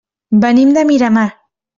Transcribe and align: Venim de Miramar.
Venim 0.45 0.71
de 0.77 0.85
Miramar. 0.93 1.27